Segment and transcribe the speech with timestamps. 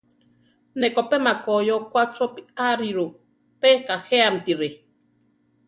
[0.79, 3.05] Ne ko pe makói okwá chopí ariru,
[3.61, 4.69] pe kajéamtiri.